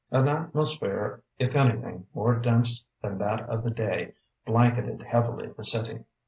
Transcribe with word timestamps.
An 0.09 0.27
atmosphere 0.27 1.21
if 1.37 1.55
anything 1.55 2.07
more 2.15 2.33
dense 2.33 2.87
than 3.03 3.19
that 3.19 3.41
of 3.41 3.63
the 3.63 3.69
day 3.69 4.13
blanketed 4.47 5.03
heavily 5.03 5.49
the 5.55 5.63
city. 5.63 6.05